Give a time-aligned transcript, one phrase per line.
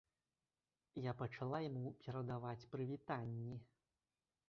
[1.09, 3.53] Я пачала яму перадаваць прывітанні.